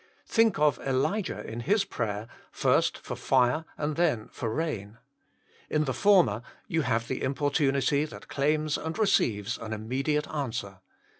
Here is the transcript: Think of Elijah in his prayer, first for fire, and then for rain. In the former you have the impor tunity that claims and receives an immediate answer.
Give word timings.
Think 0.25 0.57
of 0.57 0.79
Elijah 0.79 1.41
in 1.45 1.59
his 1.59 1.85
prayer, 1.85 2.27
first 2.51 2.97
for 2.97 3.15
fire, 3.15 3.65
and 3.77 3.97
then 3.97 4.29
for 4.29 4.49
rain. 4.51 4.97
In 5.69 5.83
the 5.83 5.93
former 5.93 6.41
you 6.67 6.81
have 6.81 7.07
the 7.07 7.21
impor 7.21 7.51
tunity 7.53 8.09
that 8.09 8.27
claims 8.27 8.79
and 8.79 8.97
receives 8.97 9.59
an 9.59 9.73
immediate 9.73 10.27
answer. 10.27 10.79